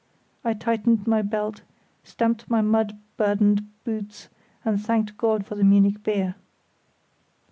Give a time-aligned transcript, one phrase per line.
[0.43, 1.61] I tightened my belt,
[2.03, 4.29] stamped my mud burdened boots,
[4.65, 6.33] and thanked God for the Munich beer.